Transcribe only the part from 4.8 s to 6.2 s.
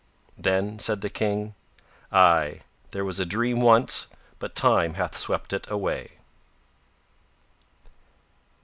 hath swept it away."